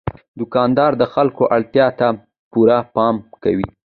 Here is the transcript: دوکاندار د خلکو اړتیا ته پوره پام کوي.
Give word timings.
دوکاندار 0.39 0.91
د 1.01 1.03
خلکو 1.13 1.43
اړتیا 1.55 1.87
ته 1.99 2.07
پوره 2.51 2.77
پام 2.95 3.15
کوي. 3.43 3.69